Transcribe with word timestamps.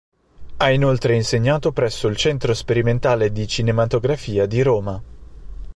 Ha 0.57 0.71
inoltre 0.71 1.13
insegnato 1.15 1.71
presso 1.71 2.07
il 2.07 2.15
Centro 2.17 2.55
Sperimentale 2.55 3.31
di 3.31 3.47
Cinematografia 3.47 4.47
di 4.47 4.63
Roma. 4.63 5.03